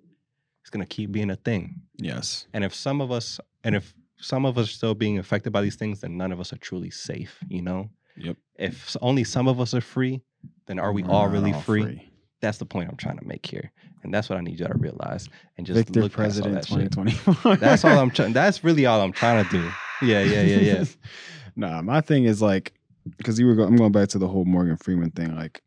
[0.63, 1.83] it's gonna keep being a thing.
[1.97, 2.47] Yes.
[2.53, 5.63] And if some of us and if some of us are still being affected by
[5.63, 7.91] these things, then none of us are truly safe, you know?
[8.17, 8.37] Yep.
[8.57, 10.23] If only some of us are free,
[10.67, 12.09] then are we We're all really free?
[12.41, 13.71] That's the point I'm trying to make here.
[14.03, 15.29] And that's what I need y'all to realize.
[15.57, 16.93] And just Victor look past all President that shit.
[16.93, 17.57] 2024.
[17.57, 18.33] That's all I'm trying.
[18.33, 19.71] That's really all I'm trying to do.
[20.05, 20.85] Yeah, yeah, yeah, yeah.
[21.57, 22.73] nah, my thing is like,
[23.17, 25.37] because you were, go- I'm going back to the whole Morgan Freeman thing.
[25.37, 25.63] Like,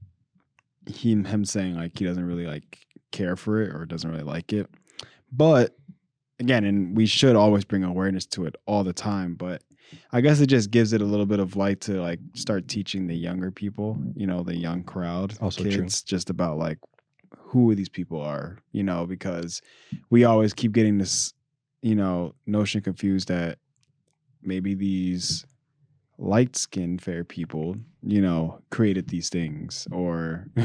[0.88, 4.54] he him saying like he doesn't really like care for it or doesn't really like
[4.54, 4.70] it.
[5.32, 5.76] But
[6.40, 9.36] again, and we should always bring awareness to it all the time.
[9.36, 9.64] But
[10.12, 13.08] I guess it just gives it a little bit of light to like start teaching
[13.08, 15.72] the younger people, you know, the young crowd, Also true.
[15.72, 16.78] kids, just about like
[17.38, 19.62] who these people are, you know, because
[20.10, 21.34] we always keep getting this,
[21.82, 23.58] you know, notion confused that
[24.42, 25.46] maybe these
[26.18, 30.48] light skinned fair people, you know, created these things or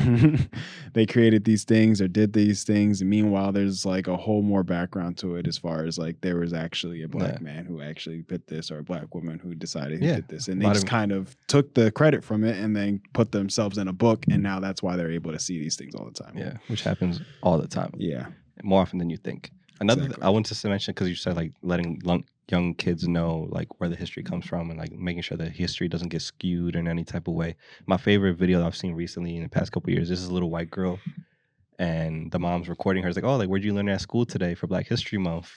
[0.93, 3.01] they created these things or did these things.
[3.01, 6.37] And meanwhile, there's like a whole more background to it as far as like there
[6.37, 7.41] was actually a black Yeah.
[7.45, 10.17] man who actually did this or a black woman who decided who Yeah.
[10.17, 10.49] did this.
[10.49, 13.79] And they just of- kind of took the credit from it and then put themselves
[13.79, 14.25] in a book.
[14.31, 16.37] And now that's why they're able to see these things all the time.
[16.37, 18.27] Yeah, which happens all the time, Yeah.
[18.63, 19.51] more often than you think.
[19.81, 20.23] Another, Exactly.
[20.25, 22.01] I wanted to mention because you said like letting
[22.51, 25.89] young kids know like where the history comes from and like making sure that history
[25.89, 27.57] doesn't get skewed in any type of way.
[27.87, 30.09] My favorite video I've seen recently in the past couple years.
[30.09, 30.99] This is a little white girl,
[31.79, 33.09] and the mom's recording her.
[33.09, 35.53] It's like, oh, like where'd you learn at school today for Black History Month?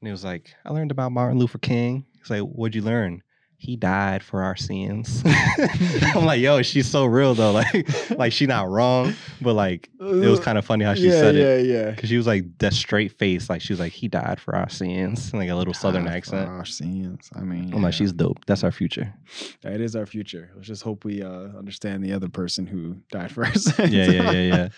[0.00, 2.04] And it was like, I learned about Martin Luther King.
[2.20, 3.22] It's like, what'd you learn?
[3.62, 5.22] He died for our sins.
[6.16, 7.52] I'm like, yo, she's so real though.
[7.62, 11.12] Like, like she not wrong, but like it was kind of funny how she yeah,
[11.12, 11.66] said yeah, it.
[11.66, 11.94] yeah.
[11.94, 14.68] Cause she was like that straight face, like she was like, he died for our
[14.68, 16.48] sins, like a little southern for accent.
[16.48, 17.30] Our sins.
[17.36, 17.98] I mean, I'm like, yeah.
[17.98, 18.44] she's dope.
[18.46, 19.14] That's our future.
[19.60, 20.50] That is our future.
[20.56, 23.92] Let's just hope we uh, understand the other person who died for our sins.
[23.92, 24.68] Yeah, yeah, yeah, yeah.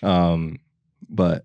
[0.08, 0.60] Um,
[1.08, 1.44] but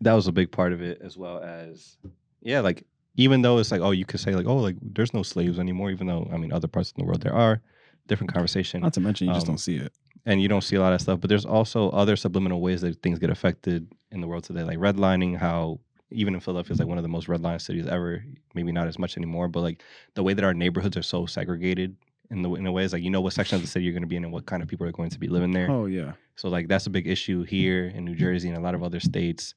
[0.00, 1.98] that was a big part of it as well as,
[2.40, 2.84] yeah, like
[3.16, 5.90] even though it's like, oh, you could say like, oh, like there's no slaves anymore,
[5.90, 7.60] even though I mean, other parts of the world there are.
[8.06, 8.80] Different conversation.
[8.82, 9.92] Not to mention, you just Um, don't see it.
[10.26, 11.20] and you don't see a lot of stuff.
[11.20, 14.78] But there's also other subliminal ways that things get affected in the world today, like
[14.78, 15.36] redlining.
[15.36, 18.24] How even in Philadelphia is like one of the most redlined cities ever.
[18.54, 19.82] Maybe not as much anymore, but like
[20.14, 21.94] the way that our neighborhoods are so segregated
[22.32, 23.92] in the in a way is like you know what section of the city you're
[23.92, 25.70] going to be in and what kind of people are going to be living there.
[25.70, 26.12] Oh yeah.
[26.36, 28.98] So like that's a big issue here in New Jersey and a lot of other
[28.98, 29.54] states.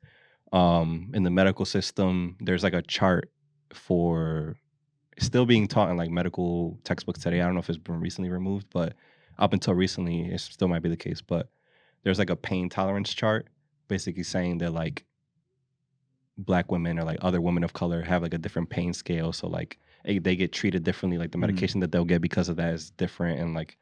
[0.52, 3.32] Um, in the medical system, there's like a chart
[3.76, 4.56] for
[5.20, 7.42] still being taught in like medical textbooks today.
[7.42, 8.94] I don't know if it's been recently removed, but
[9.38, 11.22] up until recently, it still might be the case.
[11.22, 11.50] But
[12.04, 13.48] there's like a pain tolerance chart,
[13.88, 15.06] basically saying that like
[16.38, 19.32] black women or like other women of color have like a different pain scale.
[19.32, 21.18] So like they get treated differently.
[21.18, 21.42] Like the Mhm.
[21.42, 23.78] medication that they'll get because of that is different, and like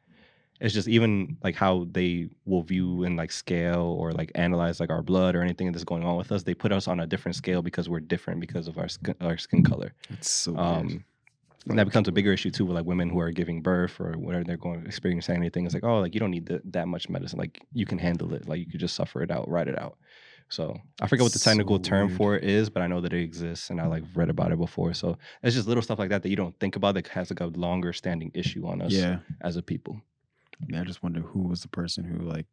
[0.64, 4.90] it's just even like how they will view and like scale or like analyze like
[4.90, 6.42] our blood or anything that's going on with us.
[6.44, 9.36] They put us on a different scale because we're different because of our skin, our
[9.38, 9.92] skin color.
[10.10, 11.04] It's so Um, weird.
[11.70, 14.12] and that becomes a bigger issue too with like women who are giving birth or
[14.12, 15.64] whatever they're going experiencing anything.
[15.66, 17.38] It's like, oh, like you don't need the, that much medicine.
[17.40, 18.48] Like you can handle it.
[18.48, 19.96] Like you could just suffer it out, ride it out.
[20.48, 23.12] So I forget what the So technical term for it is, but I know that
[23.14, 24.92] it exists and I like read about it before.
[24.92, 27.40] So it's just little stuff like that that you don't think about that has like
[27.40, 29.18] a longer standing issue on us Yeah.
[29.40, 30.00] as a people.
[30.74, 32.46] I just wonder who was the person who like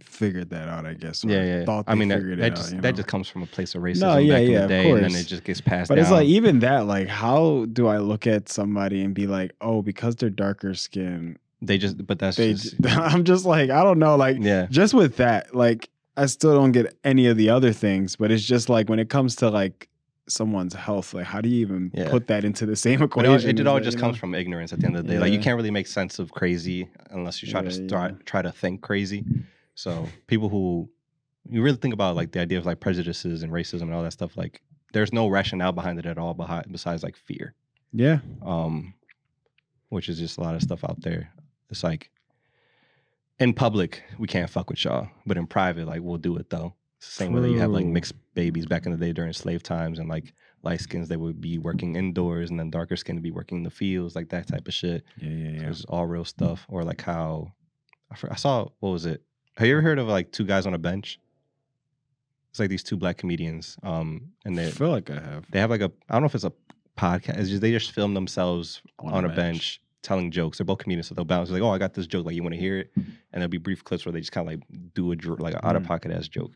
[0.00, 0.86] figured that out.
[0.86, 1.24] I guess.
[1.24, 1.64] or Yeah, yeah.
[1.64, 3.46] Thought I mean, that, figured it that out, just you that just comes from a
[3.46, 5.44] place of racism No, yeah, back in yeah, the of day, and then it just
[5.44, 6.04] gets passed But down.
[6.04, 9.82] it's like even that, like, how do I look at somebody and be like, oh,
[9.82, 12.54] because they're darker skin, they just, but that's they?
[12.54, 16.54] just, I'm just like, I don't know, like, yeah, just with that, like, I still
[16.54, 18.16] don't get any of the other things.
[18.16, 19.88] But it's just like when it comes to like
[20.30, 22.10] someone's health, like, how do you even Yeah.
[22.10, 23.30] put that into the same But equation?
[23.30, 24.20] it, all- it, as all that, just comes know?
[24.20, 25.18] from ignorance at the end of the day.
[25.18, 28.22] Like you can't really make sense of crazy unless you try to start yeah.
[28.24, 29.24] try to think crazy.
[29.74, 30.88] So people who
[31.48, 34.12] you really think about like the idea of like prejudices and racism and all that
[34.12, 34.62] stuff, like
[34.92, 37.54] there's no rationale behind it at all behind besides like fear.
[37.92, 38.94] Yeah, Um
[39.88, 41.32] which is just a lot of stuff out there.
[41.70, 42.10] It's like
[43.38, 46.74] in public, we can't fuck with y'all, but in private, like we'll do it though.
[46.98, 49.32] It's the same way that you have like mixed babies back in the day during
[49.32, 53.16] slave times, and like light skins they would be working indoors, and then darker skin
[53.16, 55.02] would be working in the fields, like that type of shit.
[55.18, 55.70] yeah, yeah, So yeah.
[55.70, 56.58] It's all real stuff.
[56.68, 57.52] Or like how
[58.10, 59.20] I, for- I saw what was it?
[59.56, 61.18] Have you ever heard of like two guys on a bench?
[62.50, 65.60] It's like these two black comedians, um, and I they feel like I have they
[65.60, 66.52] have like a I don't know if it's a
[66.96, 67.38] podcast.
[67.38, 69.80] It's just they just film themselves on, a, bench.
[70.02, 70.58] telling jokes.
[70.58, 72.26] They're both comedians, so they'll bounce like, "Oh, I got this joke.
[72.26, 73.06] Like, you want to hear it?" And
[73.40, 74.62] there'll be brief clips where they just kind of like
[74.94, 75.86] do a like an out of Mm.
[75.86, 76.52] pocket ass joke.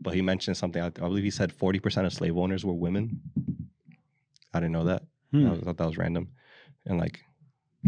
[0.00, 0.82] But he mentioned something.
[0.82, 3.20] I, I believe he said forty percent of slave owners were women.
[4.52, 5.02] I didn't know that.
[5.32, 5.50] Hmm.
[5.50, 6.28] I thought that was random
[6.86, 7.20] and like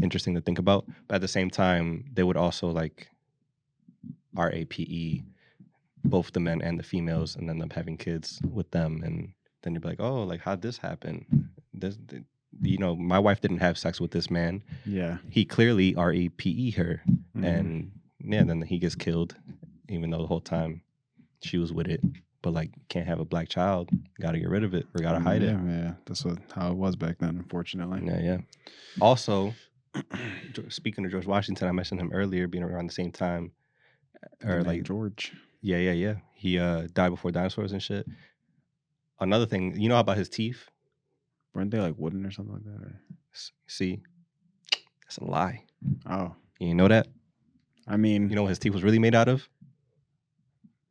[0.03, 0.87] interesting to think about.
[1.09, 3.09] But at the same time, they would also like
[4.35, 5.23] RAPE E,
[6.05, 9.03] both the men and the females, and then them having kids with them.
[9.05, 11.51] And then you'd be like, oh, like how'd this happen?
[11.73, 12.23] This, th-
[12.63, 14.63] you know, my wife didn't have sex with this man.
[14.85, 17.03] Yeah, He clearly RAPE her,
[17.37, 17.45] Mhm.
[17.45, 17.91] and
[18.21, 19.37] yeah, then he gets killed,
[19.89, 20.83] even though the whole time
[21.43, 22.01] she was with it.
[22.43, 23.91] But like, can't have a black child.
[24.21, 25.47] Got to get rid of it or got to hide it.
[25.47, 27.31] yeah, Yeah, that's what how it was back then.
[27.31, 28.03] Unfortunately.
[28.05, 28.39] Yeah, yeah.
[29.01, 29.55] Also,
[30.69, 33.53] speaking of George Washington, I mentioned him earlier, being around the same time,
[34.45, 35.33] or like, George.
[35.61, 36.15] yeah, yeah, yeah.
[36.35, 38.07] He uh, died before dinosaurs and shit.
[39.19, 40.69] Another thing, you know about his teeth?
[41.55, 42.83] Weren't they like wooden or something like that?
[42.85, 43.01] Or?
[43.67, 44.03] See,
[45.05, 45.65] That's a lie.
[46.09, 47.09] Oh, You know that?
[47.89, 49.49] I mean, You know what his teeth was really made out of?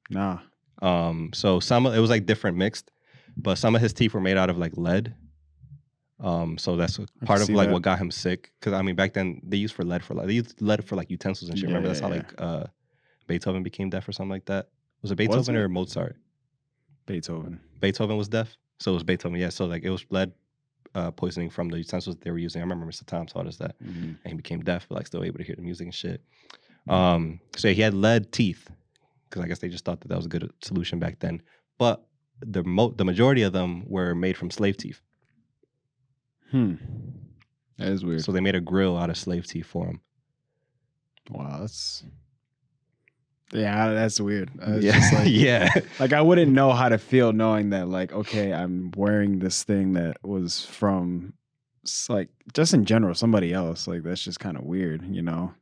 [0.09, 0.39] Nah.
[0.81, 2.91] Um, so some it was like different mixed,
[3.37, 5.15] but some of his teeth were made out of like lead.
[6.19, 7.73] Um, so that's part of like that.
[7.73, 8.51] what got him sick.
[8.59, 10.95] Because I mean, back then they used for lead for like they used lead for
[10.95, 11.69] like utensils and shit.
[11.69, 12.19] Yeah, Remember that's yeah, how yeah.
[12.21, 12.63] like uh
[13.27, 14.69] Beethoven became deaf or something like that.
[15.01, 15.59] Was it Beethoven it?
[15.59, 16.15] or Mozart?
[17.05, 17.59] Beethoven.
[17.79, 19.39] Beethoven was deaf, so it was Beethoven.
[19.39, 20.31] Yeah, so like it was lead
[20.93, 22.61] uh, poisoning from the utensils they were using.
[22.61, 23.05] I remember Mr.
[23.05, 24.17] Tom taught us that, Mhm.
[24.23, 26.21] and he became deaf, but like still able to hear the music and shit.
[26.87, 28.69] Um, so he had lead teeth
[29.35, 31.41] because I guess they just thought that that was a good solution back then.
[31.77, 32.05] But
[32.39, 35.01] the mo- the majority of them were made from slave teeth,
[36.51, 36.75] Hmm.
[37.77, 38.23] That is weird.
[38.23, 39.99] so they made a grill out of slave teeth for him.
[41.29, 42.03] wow, that's
[43.51, 44.49] yeah, that's weird.
[44.79, 45.69] Yeah, like, yeah,
[45.99, 49.93] like I wouldn't know how to feel knowing that like okay, I'm wearing this thing
[49.93, 51.33] that was from
[52.09, 53.87] like just in general somebody else.
[53.87, 55.53] Like that's just kind of weird, you know.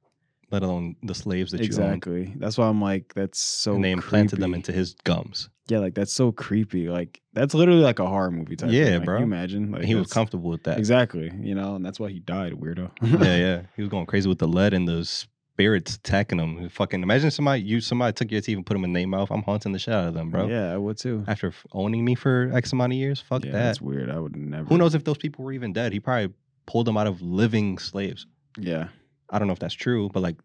[0.54, 2.32] Let alone the slaves that you exactly.
[2.38, 4.58] That's why I'm like that's so and they implanted them creepy.
[4.60, 5.50] into his gums.
[5.68, 6.90] Yeah, like that's so creepy.
[6.90, 8.70] Like that's literally like a horror movie type.
[8.72, 8.94] Yeah, thing.
[9.00, 9.16] Like, bro.
[9.16, 9.72] Can you imagine?
[9.72, 10.78] Like and he was that's- comfortable with that.
[10.78, 11.32] Exactly.
[11.42, 12.92] You know, and that's why he died, weirdo.
[13.02, 13.62] yeah, yeah.
[13.76, 16.70] He was going crazy with the lead and the spirits attacking him.
[16.70, 19.32] Fucking imagine somebody you somebody took your teeth and put them in their mouth.
[19.32, 20.48] I'm haunting the shit out of them, bro.
[20.48, 21.24] Yeah, I would too.
[21.28, 23.58] After f- owning me for X amount of years, fuck yeah, that.
[23.58, 24.12] that's weird.
[24.12, 24.66] I would never.
[24.66, 25.94] Who knows if those people were even dead?
[25.94, 26.32] He probably
[26.68, 28.28] pulled them out of living slaves.
[28.60, 28.90] Yeah,
[29.34, 30.38] I don't know if that's true, but like,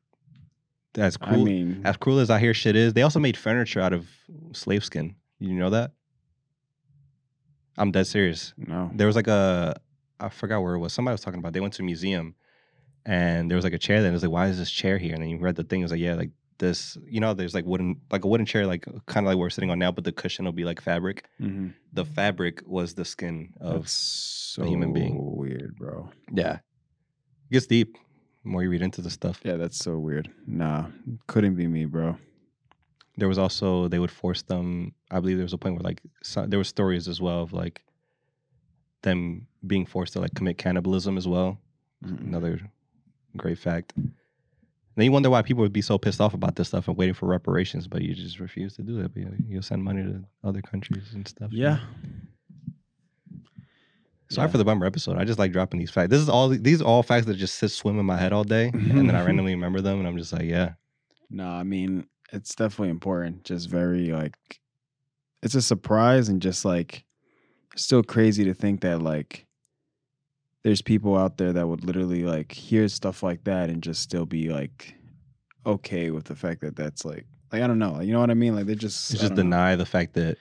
[0.95, 3.93] that's I mean, as cruel as I hear shit is, they also made furniture out
[3.93, 4.09] of
[4.53, 5.15] slave skin.
[5.39, 5.93] You know that?
[7.77, 8.55] I'm dead serious.
[8.57, 8.91] no.
[8.95, 9.77] there was like a
[10.19, 10.93] I forgot where it was.
[10.93, 12.35] Somebody was talking about they went to a museum
[13.07, 14.07] and there was like a chair there.
[14.09, 15.15] And it was like, why is this chair here?
[15.15, 15.81] And then you read the thing.
[15.81, 16.99] It was like, yeah, like this.
[17.07, 19.71] You know, there's like wooden, like a wooden chair, like kind of like we're sitting
[19.71, 21.25] on now, but the cushion will be like fabric.
[21.41, 21.75] Mhm.
[21.93, 23.83] The fabric was the skin of.
[23.83, 25.37] That's so human being.
[25.37, 26.11] Weird, bro.
[26.33, 27.97] yeah, it gets deep.
[28.45, 29.41] More you read into the stuff.
[29.45, 30.31] Yeah, that's so weird.
[30.47, 30.87] Nah,
[31.27, 32.17] couldn't be me, bro.
[33.17, 34.95] There was also they would force them.
[35.11, 37.53] I believe there was a point where like so, there were stories as well of
[37.53, 37.83] like
[39.03, 41.59] them being forced to like commit cannibalism as well.
[42.05, 42.21] Mm-mm.
[42.21, 42.61] Another
[43.37, 43.93] great fact.
[43.97, 47.15] Then you wonder why people would be so pissed off about this stuff and waiting
[47.15, 49.13] for reparations, but you just refuse to do that.
[49.15, 51.53] But you- you'll send money to other countries and stuff.
[51.53, 51.79] Yeah.
[54.31, 54.53] Sorry Yeah.
[54.53, 55.17] for the bummer episode.
[55.17, 56.11] I just like dropping these facts.
[56.11, 58.45] This is all these are all facts that just sit swim in my head all
[58.45, 59.27] day, and then I mm-hmm.
[59.27, 60.73] randomly remember them, and I'm just like, yeah,
[61.31, 63.45] No, I mean, it's definitely important.
[63.45, 64.37] Just very like
[65.43, 67.05] it's a surprise and just like
[67.77, 69.47] still crazy to think that like
[70.65, 74.27] there's people out there that would literally like hear stuff like that and just still
[74.27, 74.95] be like
[75.65, 78.35] okay with the fact that that's like like I don't know, you know what I
[78.35, 78.55] mean?
[78.55, 79.37] Like they just just don't know.
[79.37, 80.37] deny the fact that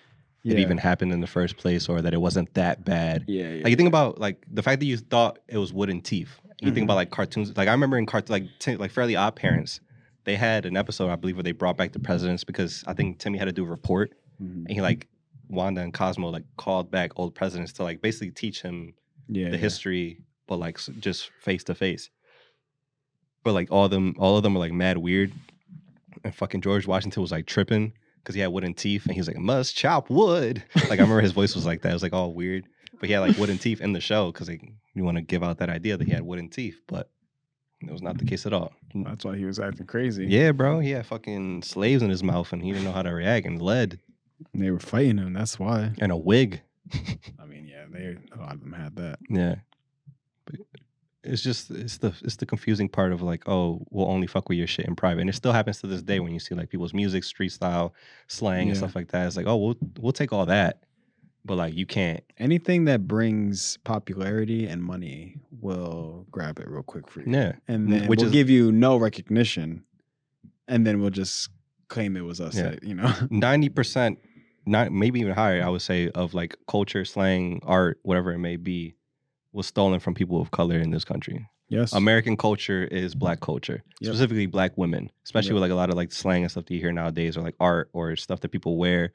[0.47, 0.57] yeah.
[0.57, 3.25] it even happened in the first place, or that it wasn't that bad.
[3.27, 3.63] yeah, yeah.
[3.63, 6.39] Like you think about like the fact that you thought it was wooden teeth.
[6.61, 6.87] You think Mhm.
[6.87, 7.55] about like cartoons.
[7.55, 9.79] Like I remember in cart like t- like Fairly Odd Parents,
[10.23, 13.19] they had an episode I believe where they brought back the presidents because I think
[13.19, 14.65] Timmy had to do a report Mhm.
[14.65, 15.07] and he like
[15.49, 18.93] Wanda and Cosmo like called back old presidents to like basically teach him
[19.29, 22.09] yeah, the history, but like just face to face.
[23.43, 25.31] But like all of them, all of them are like mad weird,
[26.23, 27.93] and fucking George Washington was like tripping
[28.27, 30.61] because he had wooden teeth, and he was like must chop wood.
[30.75, 31.91] Like I remember his voice was like that.
[31.91, 32.65] It was like all weird,
[32.99, 35.43] but he had like wooden teeth in the show because like, you want to give
[35.43, 37.09] out that idea that he had wooden teeth, but
[37.79, 38.73] it was not the case at all.
[38.93, 39.05] Mm.
[39.05, 40.25] That's why he was acting crazy.
[40.25, 43.11] Yeah, bro, he had fucking slaves in his mouth, and he didn't know how to
[43.11, 43.97] react, and lead
[44.53, 45.31] And they were fighting him.
[45.31, 45.93] That's why.
[45.99, 46.61] and a wig.
[46.93, 49.19] I mean, yeah, they a lot of them had that.
[49.29, 49.55] Yeah.
[51.27, 54.57] It's just it's the it's the confusing part of like, oh, we'll only fuck with
[54.57, 55.21] your shit in private.
[55.21, 56.23] And it still happens to this day mm-hmm.
[56.23, 57.93] when you see like people's music, street style,
[58.27, 59.27] slang and stuff like that.
[59.27, 60.83] It's like, oh, we'll we'll take all that.
[61.45, 62.23] But like you can't.
[62.37, 67.31] Anything that brings popularity and money will grab it real quick for you.
[67.31, 67.53] Yeah.
[67.67, 69.83] And mm, then Which we'll is- give you no recognition.
[70.67, 71.49] And then we'll just
[71.87, 72.71] claim it was us Yeah.
[72.71, 73.13] that, you know.
[73.29, 74.19] Ninety percent,
[74.65, 78.57] not maybe even higher, I would say, of like culture, slang, art, whatever it may
[78.57, 78.95] be,
[79.57, 81.45] was stolen from people of color in this country.
[81.69, 81.91] yes.
[81.93, 84.09] American culture is black culture, Yep.
[84.13, 85.55] specifically black women, especially Yep.
[85.55, 87.55] with like a lot of like slang and stuff that you hear nowadays, or like
[87.59, 89.11] art or stuff that people wear.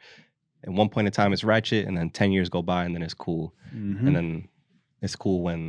[0.65, 3.03] At one point in time, it's ratchet, and then ten years go by, and then
[3.03, 4.07] it's cool, Mhm.
[4.07, 4.49] and then
[5.01, 5.63] it's cool when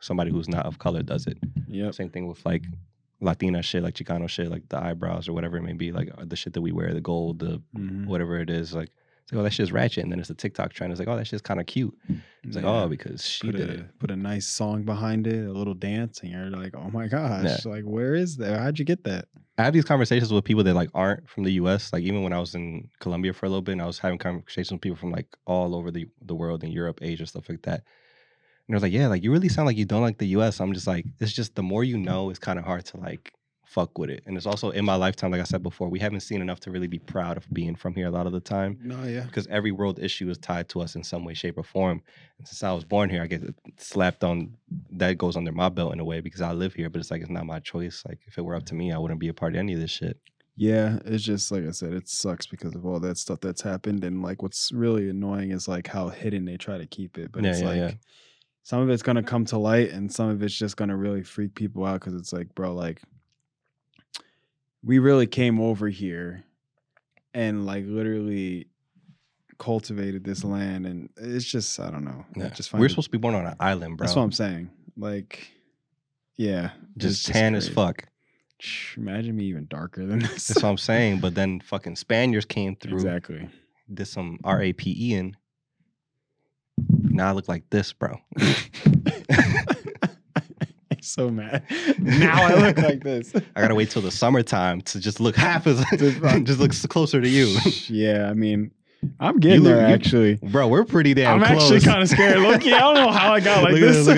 [0.00, 1.38] somebody who's not of color does it.
[1.68, 1.94] Yep.
[1.94, 2.64] Same thing with like
[3.20, 6.24] Latina shit, like Chicano shit, like the eyebrows or whatever it may be, like uh,
[6.26, 8.06] the shit that we wear, the gold, the Mhm.
[8.06, 8.90] whatever it is, like.
[9.24, 10.02] It's like, oh, that shit's ratchet.
[10.02, 10.92] And then it's a TikTok trend.
[10.92, 11.96] It's like, oh, that shit's kind of cute.
[12.42, 12.82] It's like, oh, Yeah.
[12.82, 13.98] oh, because she put did a, it.
[13.98, 17.64] put a nice song behind it, a little dance, and you're like, oh my gosh,
[17.64, 18.60] like where is that?
[18.60, 19.28] How'd you get that?
[19.56, 21.92] I have these conversations with people that like aren't from the U.S.
[21.92, 24.18] Like even when I was in Colombia for a little bit, and I was having
[24.18, 27.62] conversations with people from like all over the the world in Europe, Asia, stuff like
[27.62, 27.82] that.
[28.66, 30.60] And I was like, yeah, like you really sound like you don't like the US.
[30.60, 32.04] I'm just like, it's just the more you hmm.
[32.04, 33.32] know, it's kind of hard to like
[33.74, 34.22] fuck with it.
[34.26, 36.70] And it's also in my lifetime, like I said before, we haven't seen enough to
[36.70, 38.78] really be proud of being from here a lot of the time.
[38.82, 39.24] No, yeah.
[39.24, 42.00] Because every world issue is tied to us in some way, shape, or form.
[42.38, 43.42] And since I was born here, I get
[43.76, 44.56] slapped on
[44.92, 47.20] that goes under my belt in a way because I live here, but it's like
[47.20, 48.04] it's not my choice.
[48.06, 49.80] Like if it were up to me, I wouldn't be a part of any of
[49.80, 50.18] this shit.
[50.56, 54.04] Yeah, it's just like I said, it sucks because of all that stuff that's happened,
[54.04, 57.32] and like what's really annoying is like how hidden they try to keep it.
[57.32, 57.92] But Yeah, it's yeah, like yeah.
[58.62, 61.56] some of it's gonna come to light, and some of it's just gonna really freak
[61.56, 63.02] people out because it's like, bro, like
[64.84, 66.44] we really came over here
[67.32, 68.68] and like literally
[69.58, 72.24] cultivated this land, and it's just I don't know.
[72.36, 72.48] I Yeah.
[72.50, 74.06] just We're it- supposed to be born on an island, bro.
[74.06, 74.70] That's what I'm saying.
[74.96, 75.48] Like,
[76.36, 78.04] yeah, just it's tan as fuck.
[78.96, 80.48] Imagine me even darker than this.
[80.48, 81.20] That's what I'm saying.
[81.20, 83.48] But then fucking Spaniards came through, exactly.
[83.92, 85.36] did some um, R A P E in.
[87.00, 88.18] Now I look like this, bro.
[91.14, 91.62] so mad.
[91.98, 93.32] Now I look like this.
[93.56, 95.84] I gotta wait till the summertime to just look half as
[96.44, 97.56] just looks closer to you,
[97.88, 98.70] yeah, I mean,
[99.20, 100.34] I'm getting You there you- actually.
[100.42, 100.66] bro.
[100.68, 101.62] We're pretty damn I'm close.
[101.70, 102.38] actually kind of scared.
[102.40, 104.06] Look, I don't know how I got like this.
[104.06, 104.16] this, look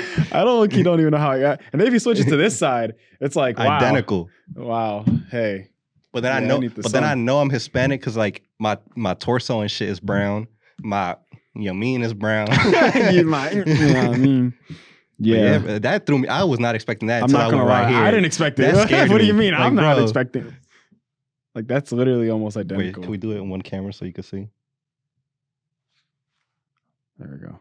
[0.00, 0.72] at I don't look.
[0.74, 1.60] You don't even know how I got.
[1.72, 4.28] And then if you switch it to this side, it's like wow, identical.
[4.54, 5.04] Wow.
[5.30, 5.70] Hey.
[6.12, 8.42] But then I Yeah, I know, the but then I know I'm Hispanic because like
[8.58, 10.48] my my torso and shit is brown.
[10.80, 11.16] My
[11.54, 12.46] you know mean is brown.
[13.12, 13.54] you might.
[13.54, 14.54] You know what I mean?
[15.20, 15.78] But Yeah.
[15.80, 16.28] that threw me.
[16.28, 17.22] I was not expecting that.
[17.24, 17.82] I'm not gonna went lie.
[17.82, 17.98] right here.
[18.04, 18.72] I didn't expect it.
[18.74, 19.52] That what do you mean?
[19.52, 20.04] Like, I'm not bro.
[20.04, 20.54] expecting.
[21.54, 23.02] Like that's literally almost Wait, identical.
[23.02, 24.48] can we do it in one camera so you can see?
[27.18, 27.58] there we go.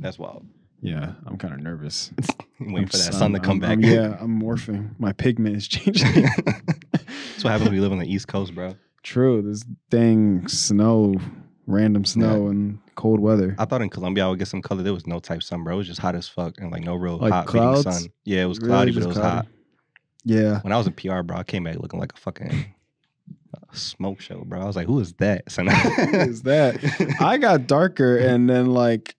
[0.00, 0.44] That's wild.
[0.80, 2.10] Yeah, I'm kind of nervous.
[2.60, 3.70] Waiting I'm for that s- sun to come I'm- back.
[3.70, 4.98] I'm- yeah, I'm morphing.
[4.98, 6.22] My pigment is changing.
[6.24, 8.74] That's what happens when you live on the East Coast, bro.
[9.04, 9.42] True.
[9.42, 11.14] This dang snow,
[11.68, 13.54] random snow and cold weather.
[13.58, 14.82] I thought in Colombia I would get some color.
[14.82, 15.74] There was no type sun, bro.
[15.74, 17.84] It was just hot as fuck and like no real Like hot clouds?
[17.84, 18.10] beating sun.
[18.24, 19.36] Yeah, it was Really cloudy, but it was cloudy?
[19.36, 19.46] hot.
[20.24, 20.60] Yeah.
[20.62, 22.66] When I was in PR, bro, I came back looking like a fucking
[23.72, 24.60] smoke show, bro.
[24.60, 25.44] I was like, who is that?
[25.50, 27.16] So now- Who is that?
[27.20, 29.14] I got darker and then like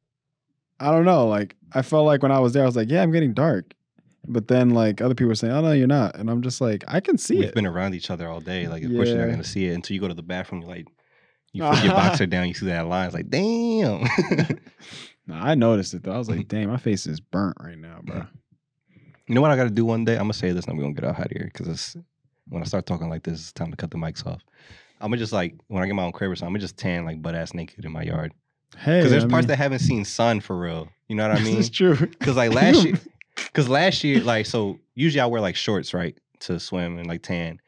[0.80, 3.02] I don't know, like I felt like when I was there, I was like, Yeah,
[3.04, 3.74] I'm getting dark.
[4.28, 6.16] But then like other people were saying, Oh no, you're not.
[6.16, 7.56] And I'm just like, I can see We've it.
[7.56, 8.68] been around each other all day.
[8.68, 9.32] Like, of course, you're not Yeah.
[9.32, 10.62] gonna see it until you go to the bathroom.
[10.62, 10.88] You're like,
[11.54, 13.06] you put your boxer down, you see that line.
[13.08, 14.06] It's like, damn.
[15.28, 16.12] No, I noticed it though.
[16.14, 18.26] I was like, damn, my face is burnt right now, bro.
[19.28, 20.14] you know what I got to do one day?
[20.14, 21.96] I'm gonna say this, and we're gonna get out of here because it's
[22.48, 24.42] when I start talking like this, it's time to cut the mics off.
[25.00, 26.78] I'm gonna just like when I get my own crib or something, I'm gonna just
[26.78, 28.34] tan like butt ass naked in my yard
[28.76, 30.90] Hey, because there's I parts mean, that haven't seen sun for real.
[31.08, 31.58] You know what I mean?
[31.58, 31.96] is true.
[31.96, 33.00] Because like last year,
[33.36, 37.22] because last year, like so usually I wear like shorts right to swim and like
[37.22, 37.62] tan.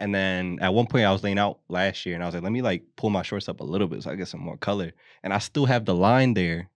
[0.00, 2.42] And then at one point I was laying out last year and I was like,
[2.42, 4.56] let me like pull my shorts up a little bit so I get some more
[4.56, 4.92] color.
[5.22, 6.70] And I still have the line there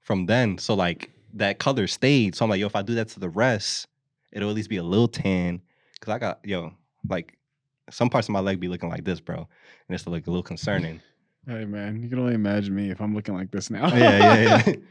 [0.00, 0.56] from then.
[0.56, 2.34] So like that color stayed.
[2.34, 3.88] So I'm like, yo, if I do that to the rest,
[4.32, 5.60] it'll at least be a little tan.
[6.00, 6.72] Cause I got, yo,
[7.06, 7.36] like
[7.90, 9.36] some parts of my leg be looking like this, bro.
[9.36, 11.02] And it's like a little concerning.
[11.46, 13.88] Hey man, you can only imagine me if I'm looking like this now.
[13.94, 14.74] yeah, yeah, yeah.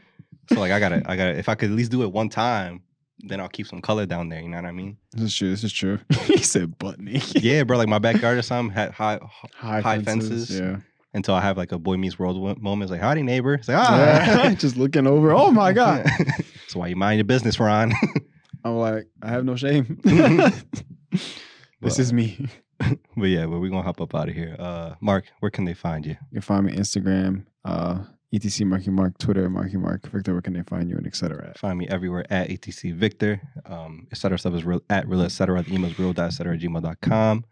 [0.48, 2.82] So like I gotta, I gotta, if I could at least do it one time,
[3.20, 4.40] then I'll keep some color down there.
[4.40, 4.96] You know what I mean?
[5.12, 5.50] This is true.
[5.50, 5.98] This is true.
[6.24, 7.42] he said butt naked.
[7.42, 7.78] Yeah, bro.
[7.78, 9.18] Like my backyard or something had high
[9.54, 10.28] High, High fences.
[10.48, 10.60] fences.
[10.60, 10.76] Yeah.
[11.14, 12.82] until I have like a boy meets world moment.
[12.82, 13.54] It's like, howdy, neighbor.
[13.54, 13.96] It's like, ah.
[14.44, 14.54] Yeah.
[14.58, 15.32] Just looking over.
[15.32, 16.06] Oh my god.
[16.68, 17.92] so why you mind your business, Ron?
[18.64, 19.98] I'm like, I have no shame.
[20.04, 20.62] this
[21.80, 22.48] Well, is me.
[23.16, 24.56] but yeah, but we're gonna hop up out of here.
[24.58, 26.12] Uh, Marc, where can they find you?
[26.30, 28.00] You can find me Instagram, uh,
[28.36, 30.32] etc Marky Mark, Twitter Marky Mark, Victor.
[30.32, 31.52] Where can they find you and etc.
[31.56, 33.40] Find me everywhere at ETC Victor.
[33.66, 35.64] Um, et cetera stuff is real at real et cetera.
[35.68, 37.44] email is real dot et cetera at gmail.com.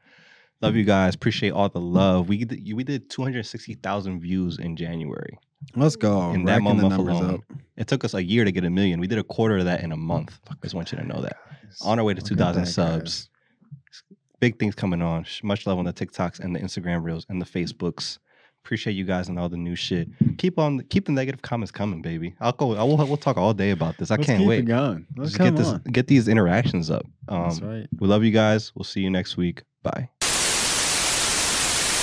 [0.60, 1.14] Love you guys.
[1.14, 2.28] Appreciate all the love.
[2.28, 5.36] We did, we did 260,000 views in January.
[5.76, 6.30] Let's go.
[6.30, 7.34] In that Racking the month alone.
[7.34, 7.40] up.
[7.76, 9.00] It took us a year to get a million.
[9.00, 10.38] We did a quarter of that in a month.
[10.48, 11.36] I just want you to know that.
[11.82, 13.28] On our way to Look 2,000 that, subs.
[14.40, 15.26] Big things coming on.
[15.42, 18.18] Much love on the TikToks and the Instagram reels and the Facebooks.
[18.64, 20.08] Appreciate you guys and all the new shit.
[20.38, 22.34] Keep on keep the negative comments coming, baby.
[22.40, 22.74] I'll go.
[22.74, 24.10] I will, we'll talk all day about this.
[24.10, 24.66] I Let's can't keep wait.
[25.16, 25.82] Let's Just get this on.
[25.92, 27.04] get these interactions up.
[27.28, 27.86] That's Um, right.
[28.00, 28.72] we love you guys.
[28.74, 29.62] We'll see you next week.
[29.82, 30.08] Bye.